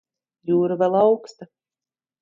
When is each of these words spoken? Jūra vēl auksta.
Jūra 0.51 0.79
vēl 0.85 0.99
auksta. 1.03 1.51